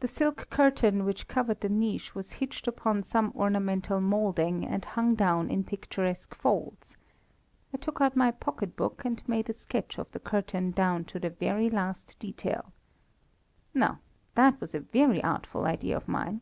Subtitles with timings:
[0.00, 5.14] The silk curtain which covered the niche was hitched upon some ornamental moulding, and hung
[5.14, 6.96] down in picturesque folds.
[7.72, 11.20] I took out my pocket book and made a sketch of the curtain down to
[11.20, 12.72] the very last detail.
[13.72, 14.00] Now,
[14.34, 16.40] that was a very artful idea of mine.